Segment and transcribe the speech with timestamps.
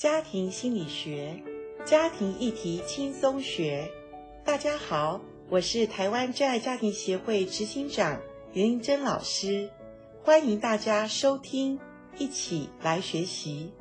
[0.00, 1.36] 家庭心理学，
[1.84, 3.86] 家庭议题轻松学。
[4.46, 8.18] 大家好，我是台湾真爱家庭协会执行长
[8.54, 9.68] 严玲珍老师，
[10.24, 11.78] 欢迎大家收听，
[12.16, 13.74] 一起来学习。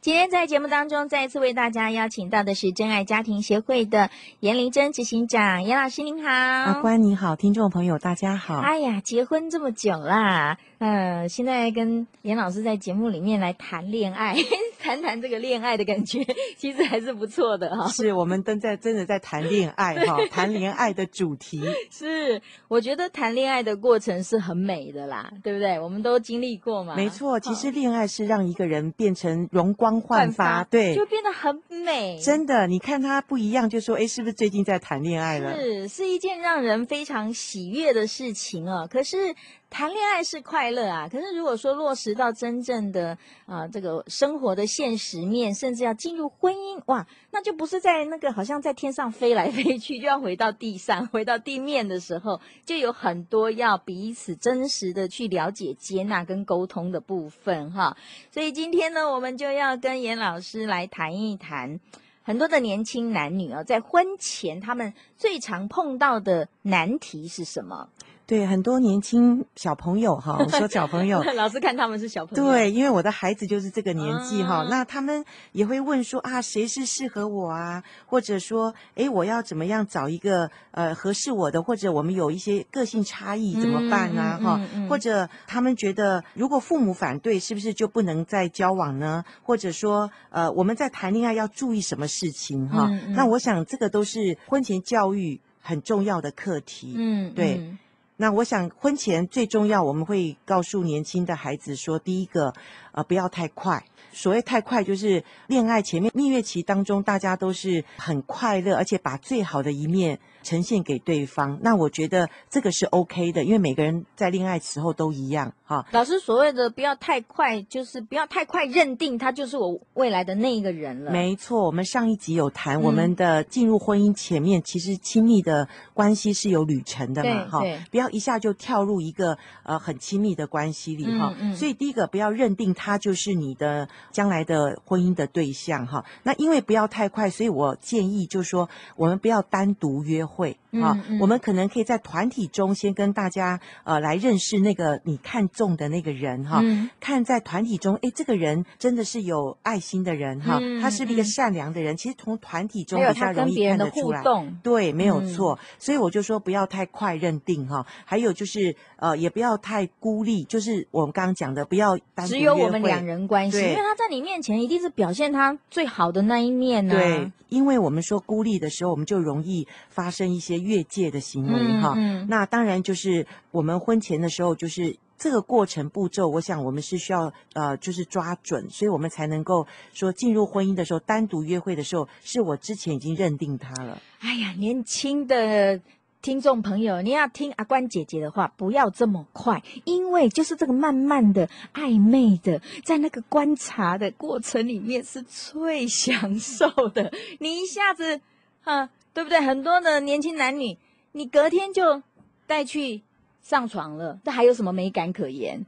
[0.00, 6.30] 今天在节目当中，再一次为大家邀请到的是真爱家庭协会的严玲珍执行长，严老师您好。
[6.30, 8.60] 阿关你好，听众朋友大家好。
[8.60, 14.36] 哎呀，结婚这么久啦，嗯、呃，现在跟严老师在节目里面来谈恋爱，
[14.84, 16.22] 谈谈这个恋爱的感觉，
[16.58, 17.88] 其实还是不错的哈、哦。
[17.88, 25.80] 是我们都在真的在谈恋爱哈， 谈恋爱的主题 是，我觉得谈恋爱的过程是很美的啦，对不对？
[25.80, 26.94] 我们都经历过嘛。
[26.94, 29.94] 没错，其实恋爱是让一个人变成容光。
[30.04, 32.18] 焕发，对，就变得很美。
[32.20, 35.56] 真的，你看他不一样，就说，哎，是不是最近在谈恋爱了？
[35.56, 38.86] 是，是一件让人非常喜悦的事情哦。
[38.90, 39.34] 可是。
[39.74, 57.96] 谈恋爱是快乐啊，可是如果说落实到真正的啊、这个生活的现实面，甚至要进入婚姻，哇，那就不是在那个好像在天上飞来飞去，就要回到地上， 回到地面的时候，就有很多要彼此真实的去了解、接纳跟沟通的部分哈。
[58.30, 61.80] 所以今天呢，我们就要跟严老师来谈一谈
[62.22, 67.88] 很多的年轻男女啊，在婚前他们最常碰到的难题是什么？
[68.26, 72.50] 对，很多年轻小朋友哈，我说小朋友， 老师看他们是小朋友。
[72.50, 75.22] 对，因为我的孩子就是这个年纪哈、啊，那他们
[75.52, 77.84] 也会问说啊，谁是适合我啊？
[78.06, 81.62] 或者说，哎，我要怎么样找一个呃合适我的？
[81.62, 84.40] 或者我们有一些个性差异怎么办啊？
[84.42, 89.22] 哈、嗯嗯嗯嗯，或者他们觉得如果父母反对，是不是就不能再交往呢？
[89.42, 92.88] 或者说，呃，我们在谈恋爱要注意什么事情哈？
[93.10, 96.94] 那我想这个都是婚前教育很重要的课题。
[96.96, 97.58] 嗯，对。
[97.58, 97.78] 嗯
[98.16, 102.54] 那我想，婚前最重要，我们会告诉年轻的孩子说，第一个，
[102.92, 103.84] 呃，不要太快。
[104.12, 111.58] 所谓太快，就是恋爱前面蜜月期当中，大家都是很快乐，而且把最好的一面呈现给对方。
[111.62, 115.52] 那我觉得这个是 OK 的，因为每个人在恋爱时候都一样。
[115.66, 121.10] 哈，老师所谓的不要太快，就是不要太快认定他就是我未来的那一个人了。
[121.10, 127.46] 没错，我们上一集有谈，我们的进入婚姻前面，其实亲密的关系是有旅程的嘛。
[127.48, 131.56] 哈，不要一下就跳入一个呃很亲密的关系里哈、嗯嗯。
[131.56, 136.04] 所以第一个不要认定他就是你的将来的婚姻的对象哈。
[136.22, 140.56] 那因为不要太快，所以我建议就是说，我们不要单独约会。
[140.82, 151.94] 啊、嗯嗯，我们可能可以在团体中先跟大家呃来认识那个你看中的那个人哈、嗯，看在团体中，哎，这个人真的是有爱心的人哈、嗯，他是一个善良的人。
[151.94, 154.20] 嗯、其实从团体中比较容易看得出来，
[154.64, 155.58] 对，没有错、嗯。
[155.78, 157.86] 所以我就说不要太快认定哈。
[158.04, 166.98] 还有就是呃，也不要太孤立，就是我们刚刚讲的，不要单独约会，只有我们两人关系，他在你面前一定是表现他最好的那一面呢、啊。
[166.98, 170.54] 对，因为我们说孤立的时候，我们就容易发生一些。
[170.64, 184.00] 越界的行为哈、嗯嗯，那当然就是我们婚前的时候，就是这个过程步骤，我想我们是需要呃，就是抓准，所以我们才能够说进入婚姻的时候，单独约会的时候，是我之前已经认定他了。
[184.20, 185.78] 哎呀，年轻的
[186.24, 198.22] 听众朋友，你要听阿关姐姐的话，不要这么快，因为就是这个慢慢的暧昧的，在那个观察的过程里面是最享受的，你一下子
[198.62, 198.88] 哈。
[199.12, 199.40] 对不对？
[199.40, 200.76] 很多的年轻男女，
[201.12, 202.02] 你隔天就
[202.48, 203.02] 带去
[203.42, 205.64] 上床了，这还有什么美感可言？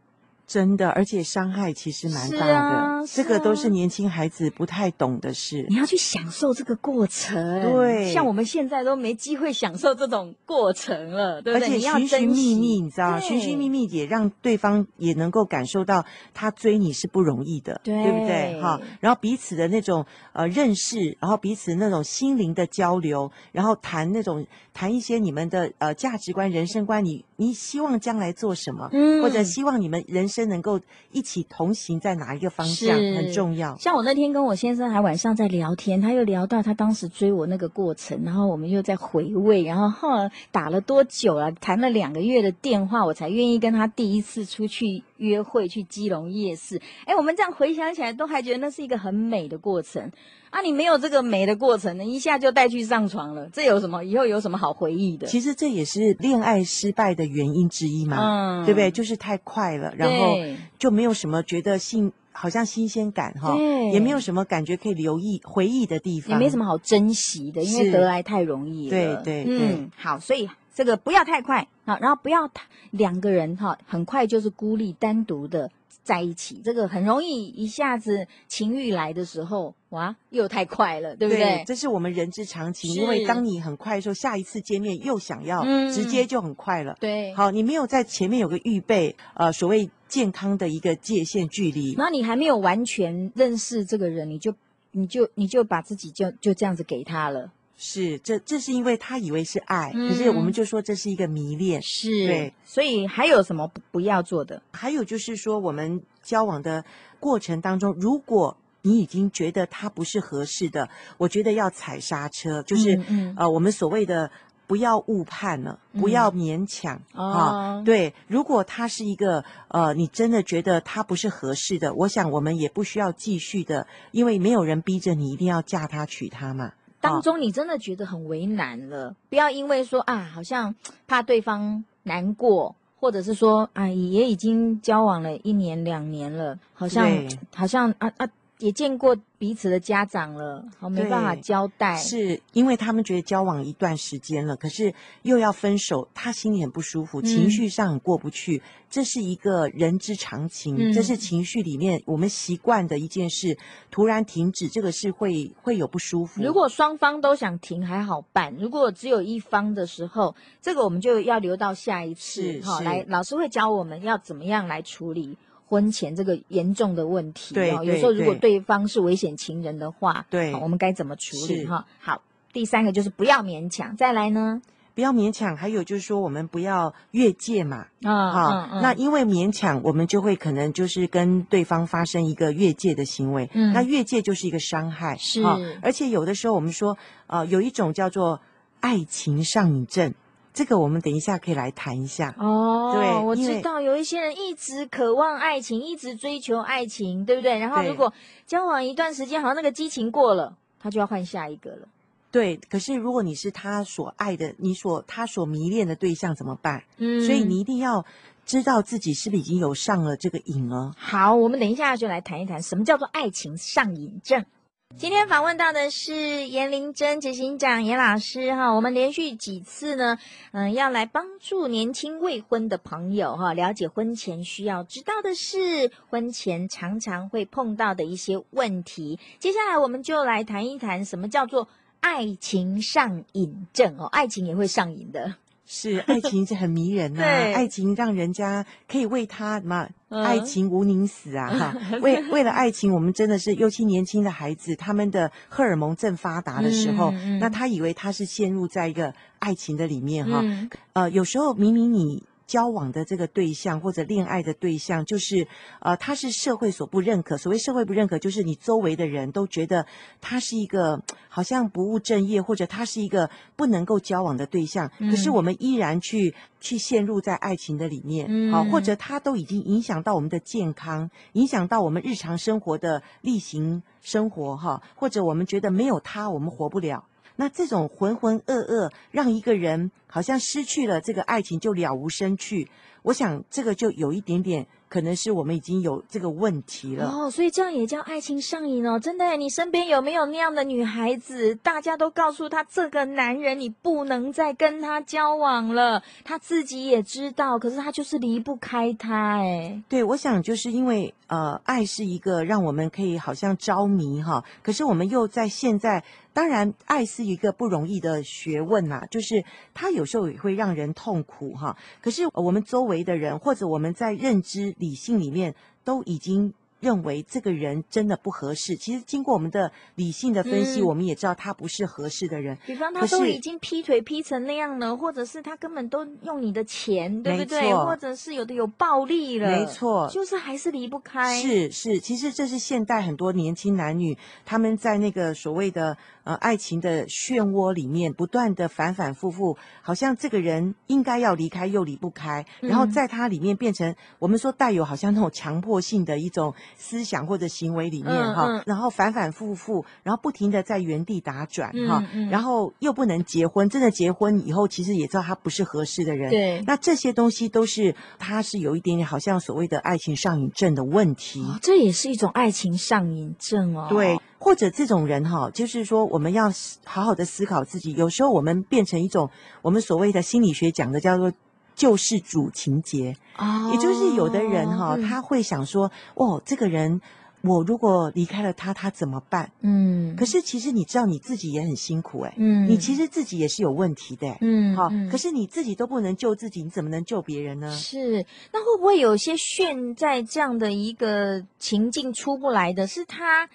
[0.47, 5.67] 真的，而且伤害其实蛮大的，啊啊，这个都是年轻孩子不太懂的事。
[5.69, 11.69] 你要去享受这个过程，对，像我们现在都没机会享受这种过程了，对不对？
[11.69, 18.61] 而且寻寻觅觅，你知道，寻寻觅觅也让对方也能够感受到他追你是不容易的，对，对不对？
[18.61, 30.47] 哈，然后彼此的那种呃认识，然后彼此那种心灵的交流，然后谈那种谈一些你们的呃价值观、人生观，你你希望将来做什么，嗯，或者希望你们人生。
[30.47, 30.81] 能够
[31.11, 33.77] 一起同行在哪一个方向很重要。
[33.79, 41.51] 像我那天跟我先生还晚上在聊天，他又聊到他当时追我那个过程，然后我们又在回味，然后后来打了多久啊？
[41.51, 46.81] 谈了两个月的电话，我才愿意跟他第一次出去约会，去基隆夜市。
[47.07, 50.13] 哎，我们这样回想起来，都还觉得那是一个很美的过程。
[50.57, 54.03] 啊，你没有这个美的过程呢，一下就带去上床了，这有什么？
[54.03, 55.27] 以后有什么好回忆的？
[55.27, 58.17] 其实这也是恋爱失败的原因之一嘛，
[58.63, 58.91] 嗯，对不对？
[58.91, 60.35] 就是太快了，然后
[60.79, 63.55] 就没有什么觉得新，好像新鲜感哈，
[63.93, 68.91] 也没有什么感觉可以留意回忆的地方，也没什么好珍惜的，因为得来太容易了。
[68.91, 72.51] 对对对，嗯，好，所以这个不要太快啊，然后不要
[72.93, 75.71] 两个人哈，很快就是孤立单独的。
[76.07, 81.43] 在一起，这个很容易一下子情欲来的时候，哇，又太快了，对不对？
[81.43, 82.95] 对，这是我们人之常情。
[82.95, 86.97] 因为当你很快的时候，下一次见面又想要，嗯、直接就很快了。
[87.01, 94.55] 对，好，你没有在前面有个预备，呃，所谓健康的一个界限距离，然后你还没有完全认识这个人，你就
[94.93, 97.51] 你就你就把自己就就这样子给他了。
[97.77, 101.81] 是，这这是因为他以为是爱，嗯、可是我们就说这是一个迷恋。
[101.83, 104.63] 是，对，所以还有什么不不要做的？
[104.73, 106.85] 还有就是说，我们交往的
[107.21, 110.89] 过程当中，如果你已经觉得他不是合适的，
[111.19, 114.31] 我觉得要踩刹车，就是、嗯嗯、呃，我们所谓的
[114.67, 117.51] 不要误判了，不要勉强、嗯、啊。
[117.51, 126.73] 哦、对，如果他是一个呃，你真的觉得他不是合适的，我想我们也不需要继续的，因为没有人逼着你一定要嫁他娶他嘛。
[127.09, 130.75] 当中你真的觉得很为难了，不要因为说啊，好像
[131.07, 137.09] 怕对方难过，或者是说啊，也已经交往了一年两年了，好像
[137.55, 138.29] 好像啊啊。
[138.59, 153.59] 也见过彼此的家长了，好没办法交代，是因为他们觉得交往一段时间了，可是又要分手，他心里很不舒服，嗯、情绪上很过不去，这是一个人之常情，嗯、这是情绪里面我们习惯的一件事，
[153.91, 156.43] 突然停止，这个是会会有不舒服。
[156.43, 165.37] 如果双方都想停还好办，如果只有一方的时候，这个我们就要留到下一次，好来，老师会教我们要怎么样来处理。
[165.69, 171.67] 婚前这个严重的问题，对，有时候如果对方是危险情人的话，对，我们该怎么处理？
[171.67, 172.23] 哈，好，
[172.53, 174.63] 第三个就是不要勉强，再来呢，
[174.95, 185.43] 不要勉强，还有就是说我们不要越界嘛，啊，好，那因为勉强，我们就会可能就是跟对方发生一个越界的行为，嗯，那越界就是一个伤害，是，
[185.83, 186.97] 而且有的时候我们说，
[187.27, 188.41] 呃，有一种叫做
[188.81, 190.15] 爱情上瘾症。
[190.57, 192.95] 这个我们等一下可以来谈一下哦。
[192.95, 197.59] 对，我知道有一些人一直渴望爱情，一直追求爱情，对不对？
[197.59, 198.11] 然后如果
[198.47, 201.89] 交往一段时间，好像那个激情过了，他就要换下一个了。
[202.31, 206.85] 对，可是如果你是他所爱的，你所他所迷恋的对象怎么办？
[206.97, 208.07] 嗯，所以你一定要
[208.47, 210.95] 知道自己是不是已经有上了这个瘾了。
[210.97, 214.47] 好，我们等一下就来谈一谈什么叫做爱情上瘾症。
[214.95, 220.19] 今天访问到的是严玲珍执行长严老师哈，我们连续几次呢，
[220.53, 229.19] 嗯，要来帮助年轻未婚的朋友哈，了解婚前需要知道的事，婚前常常会碰到的一些问题。
[229.39, 231.69] 接下来我们就来谈一谈什么叫做
[232.01, 235.35] 爱情上瘾症哦，爱情也会上瘾的。
[235.67, 239.89] 是， 爱情是很迷人呐、啊，爱情让人家可以为他什么？
[240.09, 241.51] 嗯、爱情无宁死啊！
[241.59, 250.41] 哈，为为了爱情，我们真的是，尤其年轻的孩子，他们的荷尔蒙正发达的时候，嗯嗯、那他以为他是陷入在一个爱情的里面哈。
[250.45, 252.23] 嗯、呃，有时候明明你。
[252.47, 255.47] 交往的这个对象或者恋爱的对象，就是
[255.81, 257.37] 呃，他是社会所不认可。
[257.37, 259.87] 所谓社会不认可，就是你周围的人都觉得
[260.21, 264.91] 他是一个好像不务正业，或者他是一个不能够交往的对象。
[264.99, 277.05] 嗯、可是我们依然去去陷入在爱情的里面，好、嗯，或者他都已经影响到我们的健康，影响到我们日常生活的例行生活哈，或者我们觉得没有他我们活不了。
[277.37, 282.69] 那这种浑浑噩噩，让一个人好像失去了这个爱情就了无生趣，
[283.07, 284.67] 我想这个就有一点点。
[284.89, 289.37] 可能是我们已经有这个问题了哦，所以这样也叫爱情上瘾哦，真的。
[289.37, 291.57] 你身边有没有那样的女孩子？
[291.57, 299.41] 大家都告诉她，这个男人你不能再跟他交往了，她自己也知道，可是她就是离不开他。
[299.41, 309.45] 哎，对，我想就是因为呃，爱是一个让我们可以好像着迷哈，可是我们又在现在，当然爱是一个不容易的学问呐、啊，就是
[309.75, 311.77] 它有时候也会让人痛苦哈。
[312.01, 314.67] 可是我们周围的人或者我们在认知。
[314.79, 318.77] 理性里面都已经认为这个人真的不合适。
[318.77, 322.59] 其实经过我们的理性的分析，嗯、我们也知道他不是合适的人。
[322.67, 327.75] 比方他都已经劈腿劈成那样了，或者是他根本都用你的钱，对不对？
[327.75, 331.41] 或者是有的有暴力了，没错，就是还是离不开。
[331.41, 335.97] 是是，其实这是现代很多年轻男女他们在那个所谓的。
[336.27, 364.19] 呃，爱情的漩涡里面不断的反反复复，好像这个人应该要离开又离不开，然后在他里面变成我们说带有好像那种强迫性的一种思想或者行为里面哈，然后反反复复，然后不停的在原地打转哈，然后又不能结婚，真的结婚以后其实也知道他不是合适的人，对，那这些东西都是他是有一点点好像所谓的爱情上瘾症的问题，这也是一种爱情上瘾症哦，对。
[364.39, 366.51] 或者这种人哈，就是说我们要
[366.85, 367.93] 好好的思考自己。
[367.93, 369.31] 有时候我们变成一种
[369.63, 371.33] 我们所谓的心理学讲的叫做
[371.75, 373.17] 救世主情节。
[373.39, 377.01] 哦，也就是有的人哈、他会想说，哦，这个人。
[377.43, 379.53] 我如果离开了他，他怎么办？
[379.61, 387.71] 嗯，可是其实你知道你自己也很辛苦哎，嗯，你其实自己也是有问题的，嗯，好、嗯，可是你自己都不能救自己，你怎么能救别人呢？
[387.71, 392.85] 是，那会不会有些陷在这样的一个情境出不来的？
[392.89, 393.49] 是他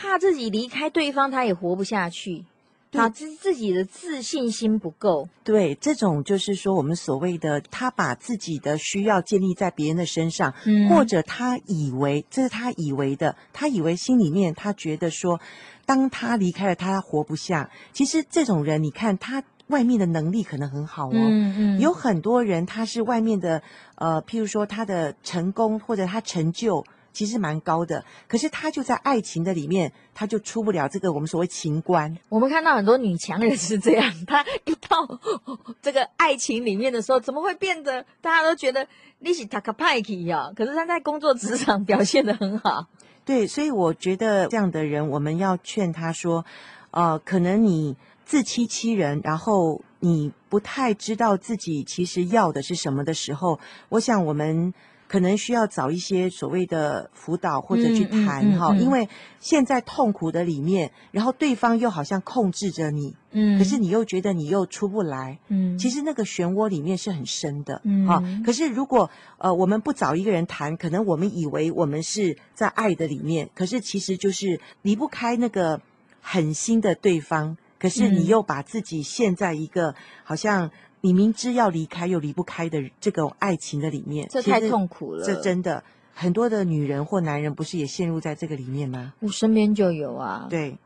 [0.00, 2.44] 怕自己离开对方，他也活不下去。
[2.90, 15.38] 他自自己的自信心不够，对，这种就是说我们所谓的他把自己的需要建立在别人的身上，嗯，或者他以为这是他以为的，他以为心里面他觉得说，
[15.84, 17.68] 当他离开了他，他活不下。
[17.92, 23.62] 其实这种人，你看他外面的能力可能很好哦，嗯嗯，有很多人他是外面的，
[23.96, 26.82] 呃，譬如说他的成功或者他成就。
[27.18, 32.16] 其实蛮高的，可是他就在爱情的里面，他就出不了这个我们所谓情关。
[32.28, 35.20] 我们看到很多女强人是这样，她一到
[35.82, 38.86] 这个爱情里面的时候，怎么会变得大家都觉得
[39.18, 40.52] 你是塔卡派克呀？
[40.54, 42.86] 可是她在工作职场表现得很好。
[43.24, 46.44] 对，所以我觉得这样的人，我们要劝他说，
[46.92, 53.58] 呃，可能你自欺欺人，然后你不太知道自己其实要的是什么的时候，
[53.88, 54.72] 我想我们。
[55.08, 59.08] 可能需要找一些所谓的辅导或者去谈哈、嗯嗯嗯，因为
[59.40, 75.80] 现在痛苦的里面，然后对方又好像控制着你，嗯，可是你又觉得你又出不来，嗯，其实那个漩涡里面是很深的，嗯，啊，可是如果呃我们不找一个人谈，可能我们以为我们是在爱的里面，可是其实就是离不开那个
[76.20, 80.70] 狠心的对方，可是你又把自己陷在一个好像。
[81.00, 85.24] 你明知要离开又离不开的这个爱情的里面，这太痛苦了。
[85.24, 89.14] 这真的很多的女人或男人不是也陷入在这个里面吗？
[89.20, 90.46] 我身边就有啊。
[90.50, 90.76] 对，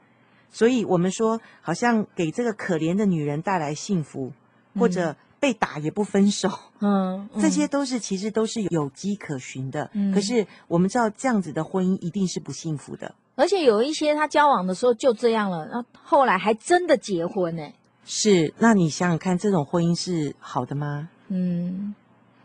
[0.50, 4.33] 所以我们说，好像给这个可怜的女人带来幸福，
[4.75, 6.50] 嗯、或者被打也不分手，
[6.81, 9.90] 嗯，这些都是其实都是有迹可循的。
[9.95, 17.62] 嗯，可是我们知道这样子的婚姻一定是不幸福的，而且有一些他交往的时候就这样了，那后后来还真的结婚呢。
[18.04, 21.09] 是，那你想想看，这种婚姻是好的吗？
[21.28, 21.94] 嗯，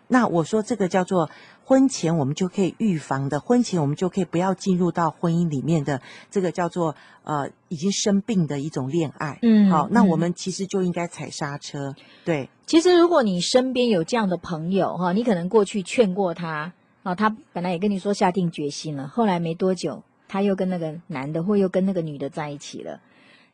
[0.07, 1.29] 那我说这个叫做
[1.65, 9.39] 婚前我们就可以预防的，婚前我们就可以不要进入到婚姻里面的这个叫做呃已经生病的一种恋爱。
[9.41, 11.93] 嗯，好，那我们其实就应该踩刹车。
[12.23, 16.71] 对，其实如果你身边有这样的朋友哈，你可能过去劝过他
[17.03, 23.01] 啊，他本来也跟你说下定决心了，后来没多久他又跟那个男的或又跟那个女的在一起了。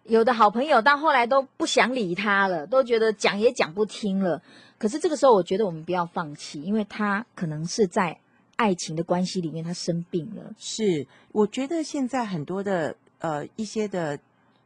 [0.05, 4.41] 有的好朋友到后来都不想理他了，都觉得讲也讲不听了。
[4.77, 8.17] 可是这个时候，我觉得我们不要放弃，因为他可能是在
[8.57, 10.43] 爱情的关系里面，他生病了。
[10.57, 14.19] 是，我觉得现在很多的呃一些的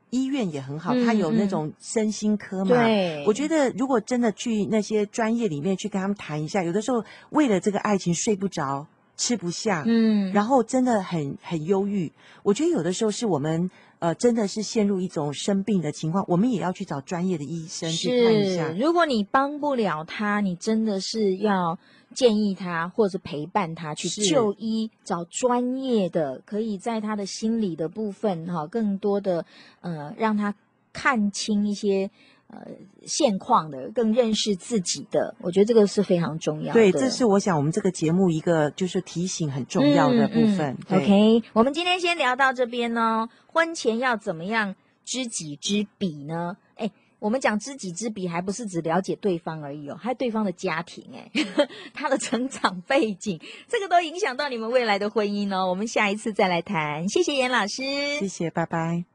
[0.09, 2.75] 医院也很好，他、嗯、有那种身心科嘛。
[2.75, 12.11] 对，我觉得如果真的去那些专业里面去跟他们谈一下，有的时候为了这个爱情睡不着、吃不下，嗯，然后真的很很忧郁。
[12.41, 13.69] 我觉得有的时候是我们。
[13.99, 18.69] 呃，真的是陷入一种生病的情况，我们也要去找专业的医生去看一下。
[18.71, 21.79] 如果你帮不了他，你真的是要
[22.13, 29.45] 建议他，或者陪伴他去就医，找专业的，可以在他的心理的部分哈，更多的
[29.81, 30.53] 呃，让他
[30.93, 32.09] 看清一些。
[32.49, 32.59] 呃，
[33.05, 36.79] 现况的更认识自己的，我觉得这个是非常重要的。
[36.79, 40.71] 对，这是我想我们这个节目一个就是提醒很重要的部分。
[40.71, 43.27] 嗯嗯、OK，我们今天先聊到这边呢。
[43.47, 46.55] 婚前要怎么样知己知彼呢？
[46.75, 46.89] 哎，
[47.19, 51.29] 我们讲知己知彼，还不是只了解对方而已哦，还有对方的家庭，哎，
[51.93, 55.67] 他的成长背景，这个都影响到你们未来的婚姻哦。
[55.67, 57.09] 我们下一次再来谈。
[57.09, 57.83] 谢谢严老师，
[58.19, 59.03] 谢谢，拜拜。